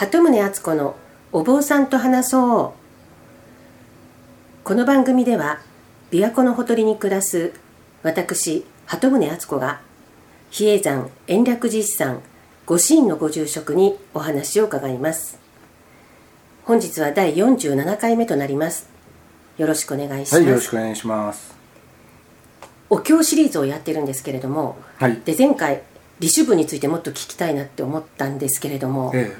[0.00, 0.96] 鳩宗敦子の
[1.30, 4.64] お坊さんと話そう。
[4.64, 5.60] この番組では
[6.10, 7.52] 琵琶湖のほとりに暮らす
[8.02, 9.82] 私鳩宗敦子が
[10.48, 12.22] 比叡山延暦寺さん
[12.64, 15.38] 御神院のご住職にお話を伺います。
[16.64, 18.88] 本日は第47回目となります。
[19.58, 21.54] よろしくお願いします、はい、よろしくお願いします。
[22.88, 25.20] お経シリーズをやってるんですけれどもはい。
[25.26, 25.82] で前回
[26.20, 29.36] 利種部についてもっと聞きたいなって思ったんですけれども、え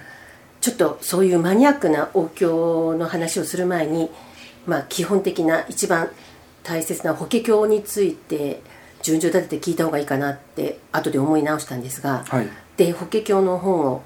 [0.60, 4.10] ちょっとそういうマニアックなお経の話をする前に、
[4.66, 6.10] まあ、基本的な一番
[6.62, 8.60] 大切な法華経について
[9.02, 12.48] 順序立てて聞いた方がいいかなって後で思い直したんですが、えはい。
[12.76, 14.02] で法華経の本を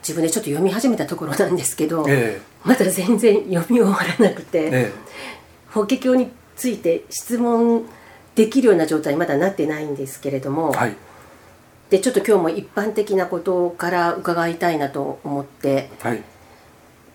[0.00, 4.92] 自分でちょっと読み始めたところなんですけど、えまだ全然読み終わらなくて、ええ
[5.70, 7.84] 法華経について質問
[8.34, 10.96] できるような状態にまだなってないんですけれども、えはい。
[11.90, 16.22] でちょっと今日も一般的なことから伺いたいなと思ってはい。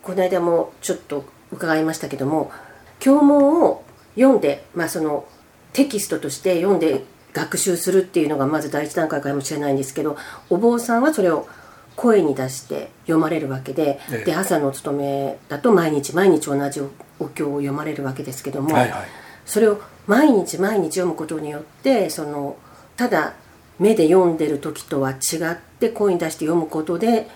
[0.01, 2.51] この間もちょっと伺いましたけども
[2.99, 3.83] 経文を
[4.15, 5.27] 読んで、まあ、その
[5.73, 10.17] テキストとして読んで学習するっていうのがまず第一段階かもしれないんですけど
[10.49, 11.47] お坊さんはそれを
[11.95, 19.01] 声に出して読まれるわけで,、ええで朝のお勤めだと毎日毎日同じおお経を読まれるわけですけども、はいはい。
[19.45, 22.57] それを毎日毎日読むことによってその
[22.97, 23.33] ただ
[23.81, 27.27] 目で読んでる時とは違って声に出して読むことで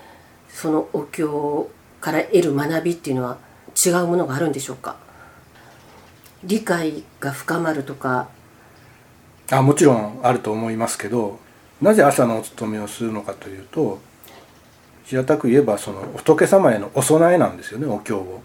[0.49, 3.39] そのお経から得る学びっていうのは
[3.85, 4.95] 違うものがあるんでしょうか？
[6.43, 8.29] 理解が深まるとか。
[9.51, 11.39] あ、もちろんあると思いますけど、
[11.81, 13.99] なぜ朝のお勤めをするのかというと、
[15.05, 18.41] 平たく言えばその仏様へのお供えなんですよね、お経を。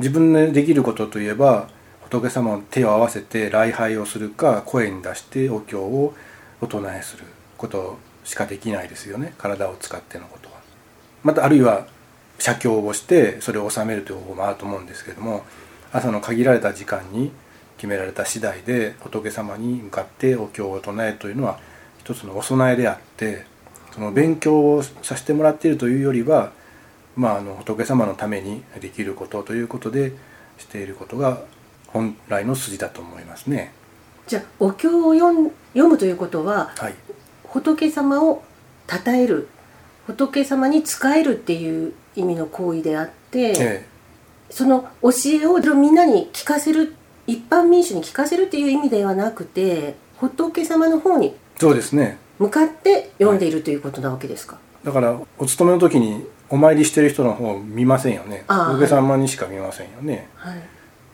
[0.00, 1.68] 自分でできることといえば、
[2.02, 6.14] 仏様の手を合わせて礼拝をするか、声に出してお経を
[6.60, 7.24] お唱えする
[7.56, 10.58] ことしかできないですよね、体を使ってのことは。
[11.24, 11.86] またあるいは
[12.38, 15.44] 写経をしてそれを収めるという方法もあると思うんですけども
[15.92, 17.32] 朝の限られた時間に
[17.76, 21.58] 決められた次第で仏様に向かってお経を唱えというのは
[22.00, 23.44] 一つのお供えであって
[23.92, 26.52] その勉強をさせてもらっているというよりは、
[27.16, 30.12] まあ、あの仏様のためにできることということで
[30.58, 31.42] していることが
[31.88, 33.72] 本来の筋だと思いますね。
[34.28, 35.52] じゃあお経を読
[35.88, 36.94] むということははい、
[37.44, 38.42] 仏様を
[38.88, 39.48] 称える
[40.06, 43.86] 仏様に仕えるっていう意味の行為であって、え
[44.48, 45.10] その教
[45.42, 46.94] えをみんなに聞かせる
[47.26, 52.18] 一般民主に聞かせるっていう意味ではなくて仏様の方にえ、そうですね。
[52.38, 58.44] 向かって読んでいるということなわけですか、だからお勤めの時にお参りしてる人の方を見ませんよね。
[58.48, 60.62] 仏様にしか見ませんよね、はい、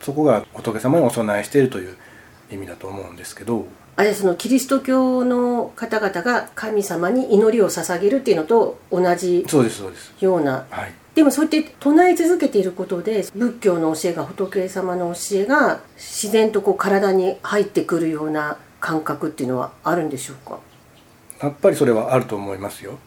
[0.01, 1.97] そこが仏様にお供えしているという
[2.51, 10.13] 意味だと思うんですけどあれそのキリスト教の方々が神様に祈りを捧げるっていうのと同じそうですそうです。
[10.19, 10.65] ような。
[10.69, 10.93] はい。
[11.15, 20.59] でもそうやって唱え続けていることで仏教の教えが仏様の教えが自然とこう体に入ってくるような感覚っていうのはあるんでしょうか？
[21.41, 22.97] やっぱりそれはあると思いますよ。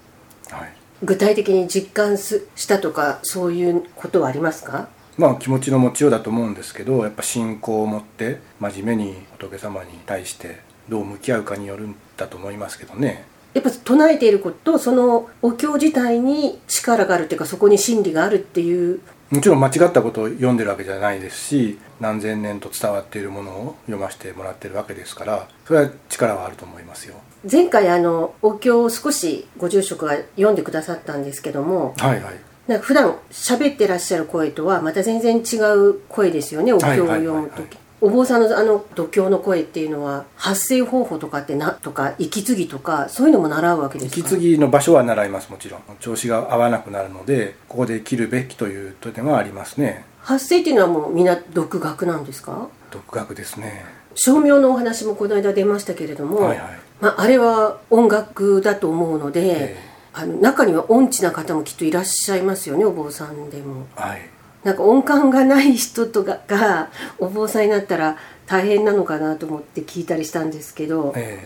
[0.50, 0.72] はい。
[1.02, 4.88] 具体的に実感すしたとかそういうことはありますか？
[5.18, 13.26] まあ気持ちの持ちようだと思うんですけどやっぱ信仰を持って真面目に仏様に対してどう向き合うかによるんだと思いますけどね。
[13.54, 19.00] やっぱ唱えていることとそのお経自体に力があるっていうかそこに真理があるっていう。
[19.30, 27.16] もちろん間違ったことを読んでるわけじゃないですし何千年と伝わっているものを読ませてもらってるわけですからそれは力はあると思いますよ。
[27.50, 32.34] 前回あのお経を少しご住職が読んでくださったんですけどもはいはい
[32.68, 37.74] なんか普段喋ってらっしゃる声とはまた全然違う声ですよねお経を読む時。
[37.74, 44.20] いお坊さんのあの度胸の声っていうのは発声方法とかってなとか息継ぎとかそういうのも習うわけですか？
[44.20, 45.80] 息継ぎの場所は習いますもちろん。
[45.98, 50.04] 調子が合わなくなるのでここで切るべきという点はありますね。
[50.20, 52.68] 発声っていうのはもうみんな独学なんですか？
[52.92, 53.84] 独学ですね。
[54.14, 56.78] 照明のお話もこの間出ましたけれども、はいはい。
[57.00, 59.76] まあ、あれは音楽だと思うので、え
[60.12, 63.86] あの中には音痴な方もきっといらっしゃいますよねお坊さんでも。
[63.94, 64.20] はい。
[64.64, 68.16] なんか音感がない人とかがお坊さんになったら
[68.46, 71.38] 大変なのかなと思って聞いたりしたんですけどえ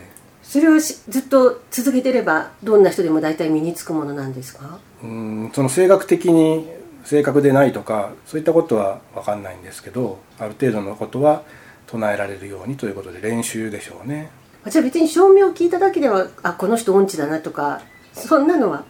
[0.43, 4.79] それをしずっと続けてればどんな人でも大体身につくものなんですか？
[5.05, 6.67] えうんその性格的に
[7.05, 11.43] 正確でないとかそういったことは分かんないんですけどある程度のことは
[11.87, 14.31] 唱えられるようにということで練習でしょうね。
[14.69, 18.85] じゃあ別に照明を聞いただけではあこの人音痴だなとかそんなのは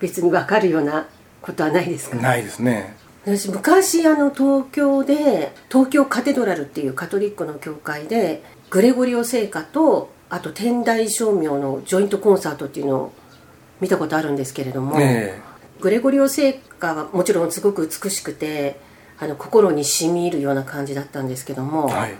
[0.00, 1.06] 別に分かるような
[1.42, 2.16] ことはないですか？
[2.16, 2.96] ないですね。
[3.24, 13.12] 私昔あの東京で東京カテドラルっていうカトリックの教会でグレゴリオ聖歌とあと天台照明のジョイントコンサートっていうのを
[13.80, 15.40] 見たことあるんですけれども、え
[15.80, 18.80] グレゴリオ聖歌はもちろんすごく美しくて
[19.18, 22.14] あの心に染み入るような感じだったんですけども、はい。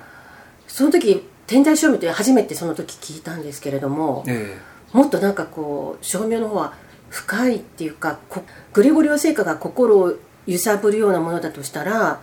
[0.67, 4.59] その時天台照明って初めてその時聞いたんですけれども、え
[4.93, 6.75] もっとなんかこう照明の方は
[7.11, 8.43] 深いっていうかこ
[8.73, 10.15] グレゴリオ聖歌が心を
[10.47, 12.21] 揺さぶるようなものだとしたら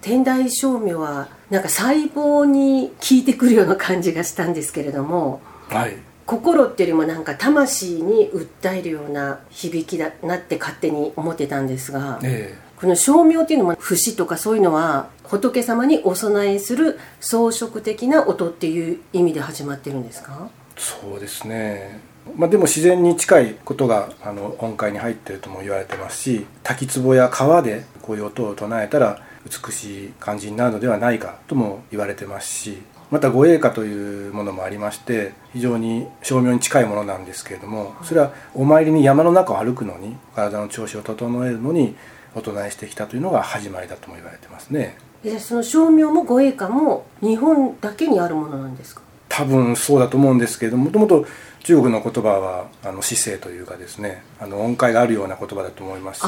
[0.00, 5.96] 天台照明はなんか細胞に効いてくるような感じがしたんですけれどもえはい。
[6.24, 20.48] 心っていうよりもなんか魂に訴えるような響きだなって勝手に思ってたんですがえこの照明っていうのも節とかそういうのは仏様にお供えする装飾的な音っていう意味で始まってるんですか？
[20.48, 22.00] えそうですね。
[22.36, 32.78] まあ、でも自然に近いことがあの音階に入ってるとも言われてますし滝壺や川でこういう音を唱えたら美しい感じになるのではないかとも言われてますし
[33.10, 41.96] また護衛歌というものもありまして非常に照明に近いものなんですけれどもそれはお参りに山の中を歩くのに体の調子を整えるのに
[42.36, 44.96] お唱えしてきたというのが始まりだとも言われてますね。
[45.24, 49.02] でその照明も護衛歌も日本だけにあるものなんですか？
[49.32, 51.26] 多分そうだと思うんですけれどももともと
[51.64, 56.26] 中国の言葉はあの姿勢というかですねあの音階があるような言葉だと思いますし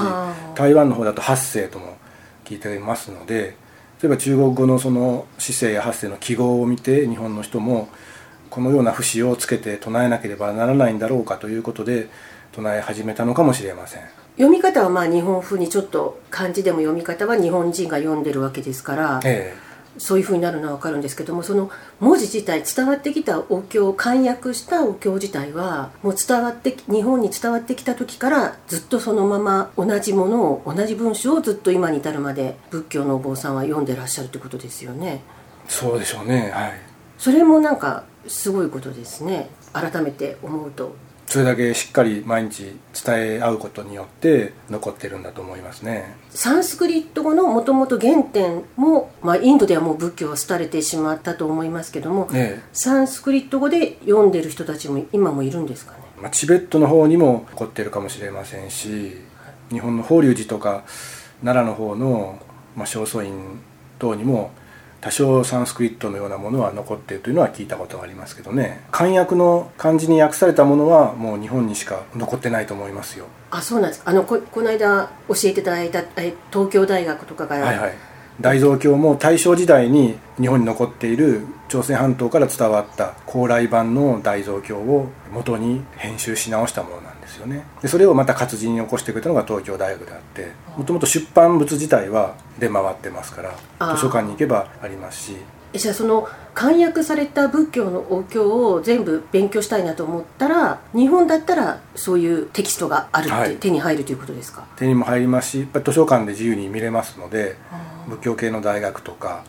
[0.54, 1.98] 台湾の方だと発声とも
[2.44, 3.56] 聞いていますので
[4.00, 7.90] 例えば中国語のその姿勢や発声の記号を見て日本の人も
[8.48, 12.08] このような節をつけて唱えなければならないんだろうかということで
[12.52, 14.02] 唱え始めたのかもしれません。
[14.36, 19.54] 読み方はまあ日本風にちょっと漢字でも読み方は日本人が読んでるわけですからえ
[19.98, 21.70] そういう風になるのは分かるんですけどもその
[22.00, 35.22] 文字自体伝わってきたお経簡約したお経自体はもう伝わってき日本に伝わってきた時からずっとそのまま同じものを同じ文章をずっと今に至るまで仏教のお坊さんは読んでらっしゃるってことですよね。
[35.28, 35.34] え
[35.68, 36.50] そうでしょうね。
[36.50, 36.72] はい。
[37.18, 39.48] それもなんかすごいことですね。
[39.72, 40.94] 改めて思うと
[41.34, 42.62] それだけしっかり毎日
[43.04, 46.14] 伝え合うことによって残ってるんだと思いますね。
[46.30, 52.62] サンスクリット語のもともと原点も、まあ、インドではもう仏教は廃れてしまったと思いますけども、ええ。
[52.72, 55.98] サンスクリット語で読んでる人たちも今もいるんですかね？
[56.22, 59.16] まあ、チベットの方にも残ってるかもしれませんし
[59.70, 60.84] 日本の法隆寺とか
[61.42, 62.38] 奈良の方の、
[62.76, 63.58] まあ、正倉院
[63.98, 64.52] 等にも
[65.04, 68.86] 多少サンスクリットのようなものは残っているというのは聞いたことがありますけどね。
[68.90, 73.26] 漢訳の漢字に訳されたものはもう日本にしか残ってないと思いますよ。
[73.50, 74.10] あそうなんですか。
[74.10, 77.92] あのここの間教えていただいたえ東京大学とかから、はいはい。
[78.40, 87.64] 大蔵経も大正時代に日本に残っている朝鮮半島から伝わった高麗版の大蔵経を元に編集し直したものなんですよね。
[87.82, 95.36] でそれをまた活字に起こしてくれたのが東京大学であってもともと出版物自体は出回ってますから図書館に行けばありますし。
[95.72, 103.56] えじゃあその簡約された仏教のお経を全部勉強したいなと思ったら日本だったらそういうテキストがあるって、はい。
[103.56, 104.64] 手に入るということですか？
[104.76, 107.56] 手にも入りますしやっぱり図書館で自由に見れますので
[108.08, 109.42] 仏教系の大学とか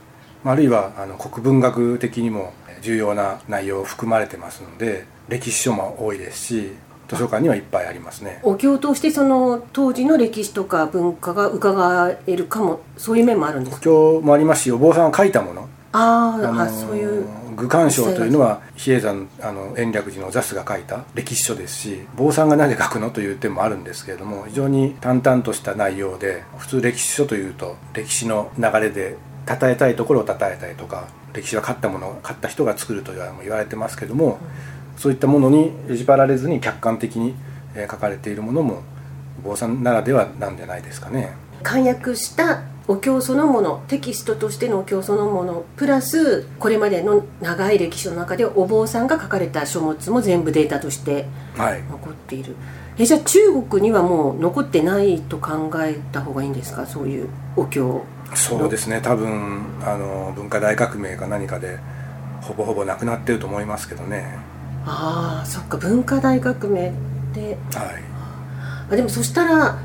[0.43, 6.71] まああるいはあの国文学的にも重要な内容含まれてますので歴史書も多いですし
[7.07, 8.39] 図書館にはいっぱいありますね。
[8.43, 13.83] お経を通してその当時の歴史とか文化が伺えるかもそういう面もあるんですか？
[13.83, 15.69] 今日もありますしお坊さんが書いたもの。
[15.91, 17.25] あー、あのあそういう
[17.55, 29.15] 愚鑑賞というのは比叡山あの延暦寺の座主が書いた歴史書ですし坊さんがなぜ書くのという点もあるんですけれども非常に淡々とした内容で普通歴史書というと歴史の流れで
[29.47, 34.39] 称えたいところを称えたりとか歴史は勝ったもの勝った人が作るとは言われてますけども、
[34.97, 37.35] そういったものに縛られずに客観的に
[37.75, 38.81] えー書かれているものも
[39.43, 41.33] 坊さんならではなんじゃないですかね。
[41.63, 51.25] 簡約したお経そのものテキストとしてのお経そのものプラスこれまでの長い歴史の中でお坊さんが書かれた書物も全部データとして
[51.57, 51.83] はい。
[51.89, 52.55] 残っている。
[52.97, 56.85] えじゃあ中国にはもう残ってないと考えた方がいいんですか？
[56.85, 58.03] そういうお経。
[58.35, 59.01] そうですね。
[59.01, 61.77] 多分あの文化大革命か何かで
[62.41, 64.37] ほぼほぼなくなってると思いますけどね
[64.85, 66.93] ああそっか文化大革命
[67.33, 68.03] ではい。
[68.91, 69.79] あでもそしたら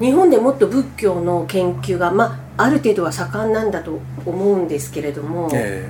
[0.00, 5.88] 日本でもっと仏教の研究が、まあ、ある程度は盛んなんだと思うんですけれども、え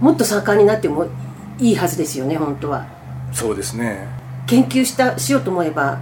[0.00, 1.06] もっと盛んになっても
[1.58, 2.86] いいはずですよね本当は。
[3.32, 4.06] えそうですね。
[4.46, 5.98] 研究したしようと思えば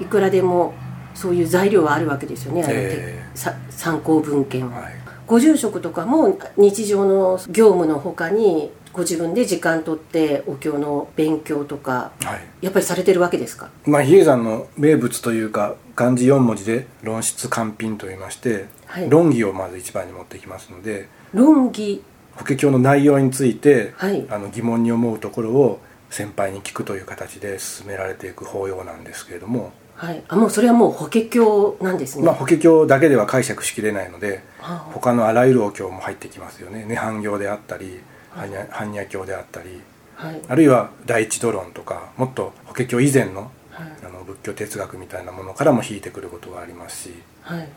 [0.00, 0.74] いくらでも
[1.14, 4.92] そういう材料はあるわけですよね、あのえさ参考文献は、はい。
[5.26, 12.64] ご住職とかも日常の業務のほかにご自分で時間取ってお経の勉強とかはい。
[12.64, 13.70] やっぱりされてるわけですか？
[13.84, 19.10] まあ比叡山の名物というか漢字4文字で論筆完品と言いまして、はい。
[19.10, 22.02] 論議をまず一番に持ってきますので論議。
[22.36, 24.24] 法華経の内容について、はい。
[24.30, 29.72] あの疑問に思うところを先輩に聞くという形で進められていく法要なんですけれども。
[29.96, 34.78] はい、あもうそれはもう法華経なんですね、まあ、法華経だけでは解釈しきれないのではあ。
[34.92, 36.86] 他のあらゆるお経も入ってきますよね。
[36.88, 37.98] 涅槃経であったり
[38.34, 39.80] 般若経であったり
[40.14, 40.40] はい。
[40.48, 43.92] あるいは第一土論とかもっと法華経以前のはい。
[44.04, 47.68] あの仏教哲学みたいなものからも引いてくることがありますしはい。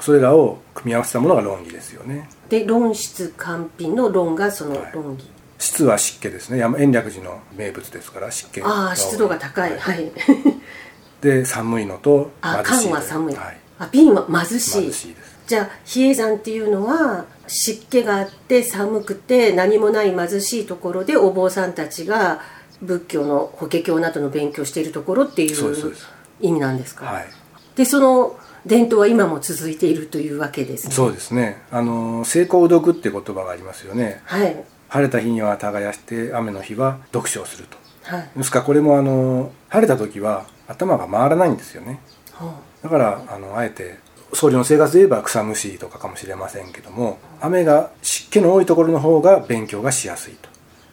[0.00, 2.28] それらを組み合わせたものが論議ですよね。
[2.48, 4.92] で論質完品の論がそのはい。
[4.92, 5.24] 論議、
[5.58, 6.58] 湿は湿気ですね。
[6.58, 9.72] 山延暦寺の名物ですから湿気ああ湿度が高い。
[9.72, 10.12] ははい。
[11.20, 14.82] で寒いのとあ貧しい缶は寒い、はい、あ瓶は貧しい。
[14.82, 22.40] 貧しいですじゃあ比叡山っていうのは湿気があって寒くて何もない貧しいところでお坊さんたちが
[22.82, 25.94] 仏教の法華経などの勉強しているところっていう
[26.40, 27.06] 意味なんですか？
[27.06, 27.26] はい。
[27.74, 30.92] でその伝統は今も続いているというわけですね。
[30.92, 31.62] そうですね。
[31.70, 34.20] あの成功読って言葉がありますよね。
[34.26, 34.54] はい。
[34.88, 37.78] 晴れた日には耕して雨の日は読書をすると。
[38.14, 38.30] はい。
[38.36, 42.00] ですからこれもあの晴れた時は頭が回らないんですよね。
[42.34, 43.98] はだからあのあえて
[44.32, 50.48] 僧侶の生活で言えば草むしりとかかもしれませんけども雨が湿気の多いところの方が勉強がしやすいと。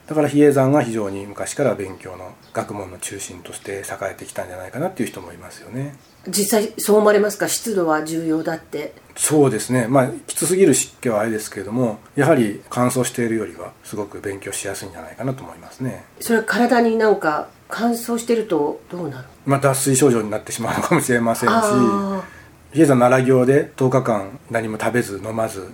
[0.08, 5.96] だから比叡山が非常に昔から勉強の学問の中心として栄えてきたんじゃないかなっていう人もいますよね。
[6.27, 7.48] あ実際そう思われますか？
[7.48, 8.94] 湿度は重要だって。
[9.15, 9.88] そうですね。
[9.88, 16.06] まあきつすぎる湿気はあれですけれどもやはり乾燥しているよりはすごく勉強しやすいんじゃないかなと思いますね。
[16.20, 19.27] それは体になんか乾燥してるとどうなる？
[19.48, 22.24] まあ脱水症状になってしまうのかもしれませんしあ
[22.75, 25.72] 比叡山奈良行で10日間何も食べず飲まず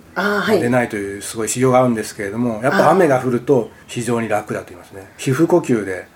[0.48, 5.10] 出ないというすごい修行があるんですけれどもやっぱ雨が降ると非常に楽だと言いますね。
[5.18, 6.06] 皮膚呼吸で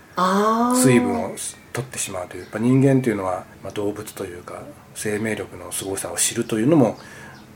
[0.77, 1.35] 水分を
[1.73, 4.63] 取ってしまうというやっぱ人間というのは、まあ、動物というか
[4.95, 6.97] 生命力のすごさを知るというのも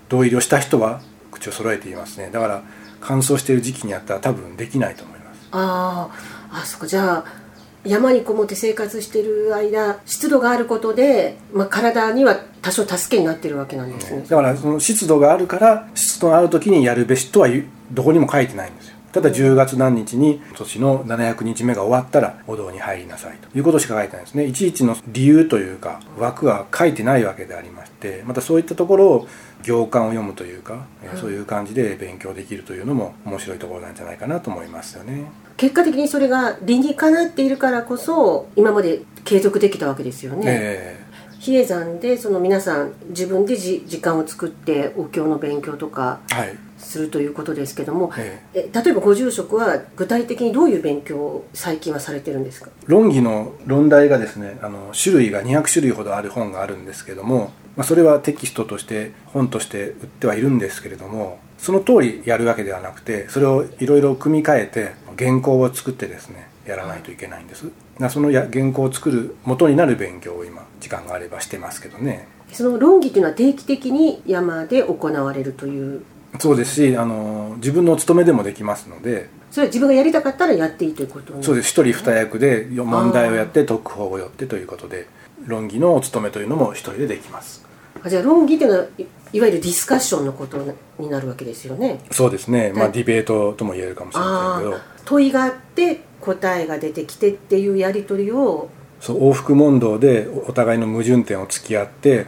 [0.08, 2.30] 同意をした人は口を揃えていますね。
[2.32, 2.64] だから
[3.00, 5.48] 乾燥している時期にあったら多分できないと思います。
[5.52, 6.60] あー。
[6.62, 6.86] あそっか。
[6.88, 7.39] じゃあ
[7.84, 14.22] 山にこもって生活してる間湿度があることで、まあ、体には多少助けになってるわけなんですね。
[14.28, 17.48] だからその湿度があるから湿度のある時にやるべしとは
[17.90, 23.48] どこにも書いてないんですただ10月何日に今年の700日目が終わったらお堂に入りなさいと。
[23.58, 24.44] いうことしか書いてないんですね。
[24.46, 29.28] いちいちの理由というか枠は書いてないわけでありましてまたそういったところを
[29.64, 35.30] 行間を読むというか、えーそういう感じで勉強できるというのも面白いところなんじゃないかなと思いますよね。
[35.56, 41.04] 結果的にそれが理にかなっているからこそ今まで継続できたわけですよね、え
[41.40, 48.70] 比叡山でその皆さん自分でじ時間を作ってお経の勉強とかーはいするということですけども、ええ。
[48.72, 52.70] 例えばご住職は具体的にどういう勉強を最近はされてるんですか？
[52.86, 67.64] 論議の論題がですねあの種類が200種類ほどある本があるんですけども、まあ、それはテキストとして本として売ってはいるんですけれどもその通りやるわけではなくてそれをいろいろ組み替えて原稿を作ってですねやらないといけないんです。
[67.64, 72.28] だからそのや原稿を作る元になる勉強を今時間があればしてますけどね。
[72.52, 76.02] その論議というのは定期的に山で行われるという
[76.38, 79.28] そうですしあの自分のお勤めでもできますので。
[79.50, 81.34] それは自分がやりたかったらやっていいということ？
[81.34, 81.70] にそうです。
[81.70, 85.08] 一人二役で問題をやって特報を寄ってということで
[85.44, 87.66] 論議のお勤めというのも一人でできます。
[88.00, 90.56] あじゃあ論議というのはいいわゆるディスカッションのこと
[91.00, 91.98] になるわけですよね？
[92.12, 94.82] そうですね、まあ、はいディベートとも言えるかもしれませんけど。
[95.06, 98.68] 問いがあって答えが出てきてっていうやり取りを。
[99.00, 102.26] そう往復問答でお互いの矛盾点を突き合って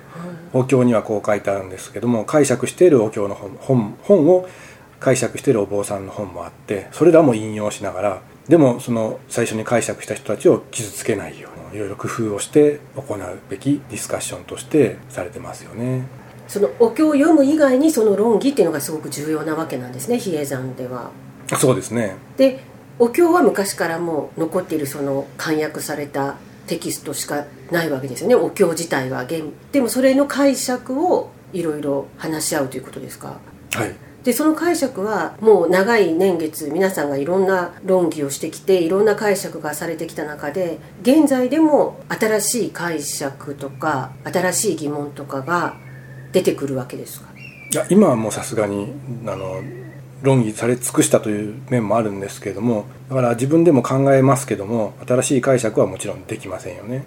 [0.52, 4.48] お経にはこう書いてあるんですけども解釈しているお経の本本本を
[5.00, 16.02] 解釈しているお坊さんの本もあってそれらも引用しながらでもその最初に解釈した人たちを傷つけないようにいろいろ工夫をして行うべきディスカッションとしてされてますよね。
[16.48, 21.10] そのお経を読む以外にその論議っていうのがすごく重要なわけなんですね比叡山では。
[21.56, 22.60] そうですねで
[22.98, 26.36] お経は昔からもう残っているその簡約された
[26.72, 28.34] テキストしかないわけですよね。
[28.34, 29.44] お経自体は現。
[29.72, 33.38] でもそれの解釈をいろいろ話し合うということですか？
[33.74, 33.94] はい。
[34.24, 45.76] でその解釈はもう長い年月皆さんがいろんな論議をしてきていろんな解釈がされてきた中で現在でも新しい解釈とか新しい疑問とかが
[46.30, 47.26] 出てくるわけですか？
[47.72, 48.92] いや今はもうさすがに
[49.26, 49.60] あの
[50.22, 57.04] 論議され尽くしたという面もあるんですけれどもだから自分でも考えますけども新しい解釈はもちろんできませんよね。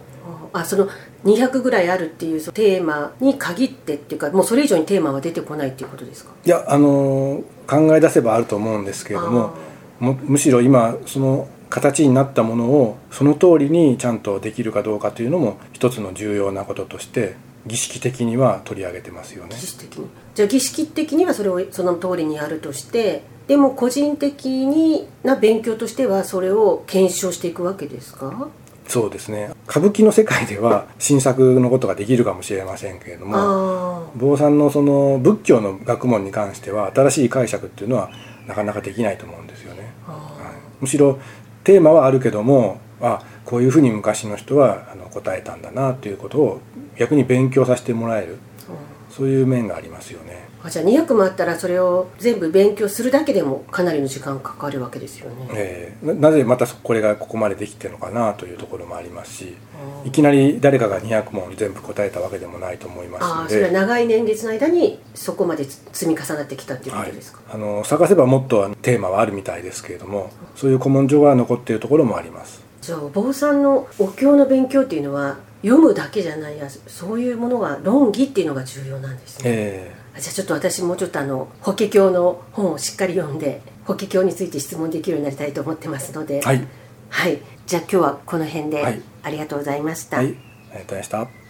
[0.53, 0.87] あその
[1.25, 6.31] 200ぐらいあるっていうテーマに限ってっていうかもうそれ以上にテーマは出てこないっていうことですか？
[6.45, 9.53] いやあの考え出せばあると思うんですけれども
[9.99, 19.55] もむしろ今その形になったものをその通りにちゃんとできるかどうかというのも一つの重要なこととして儀式的には取り上げてますよね。
[19.55, 20.07] 儀式的に。
[20.33, 28.49] じゃあ儀式的にはそれをその通りにやるとしてでも個人的にな勉強としてはそれを検証していくわけですか？
[28.87, 29.51] そうですね。
[29.67, 38.11] 歌舞伎の世界では新作のことができるかもしれませんけれども坊さんのその仏教の学問に関しては新しい解釈っていうのは
[38.47, 41.17] なかなかできないと思うんですよね、はい、むしろ
[41.63, 46.61] テーマはあるけどもあこういうふうに昔の人はあの答えたんだなということを
[46.97, 48.37] 逆に勉強させてもらえる、
[49.09, 49.27] そう。
[49.27, 50.45] いう面がありますよね。
[50.65, 59.55] あじゃあ200もあったらそれを全部勉強するだけでもかなりの時間かかるわけですよね、えー、なぜまたこれがここまでできてるのかなというところもありますし
[60.05, 63.41] いきなり誰かが200問全部答えたわけでもないと思いますので。
[63.45, 86.41] あそれは長い年月の間にそこまで積み重なってきたっていうことですか、はい、あの探せばもっとテーマはあるみたいですけれどもそういう古文書が残っているところもありますじゃあお坊さんのお経の勉強っていうのは読むだけじゃないやそういうものが論議っていうのが重要なんですね、えー、じゃあちょっと私もうちょっとあの法華経の本をしっかり読んで法華経について質問できるようになりたいと思ってますので。
[86.41, 86.67] はい、
[87.09, 91.44] はい、じゃあ今日はこの辺で、ありがとうございました、はい、ありがとうございました